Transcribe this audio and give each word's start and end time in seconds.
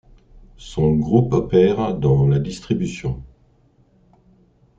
Son 0.57 0.95
groupe 0.95 1.31
opère 1.33 1.93
dans 1.95 2.25
la 2.25 2.39
distribution. 2.39 3.21